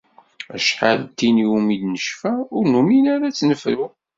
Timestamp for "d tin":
1.03-1.41